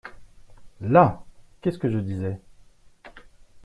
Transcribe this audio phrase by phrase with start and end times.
[0.81, 1.23] Là!…
[1.61, 2.39] qu’est-ce que je disais?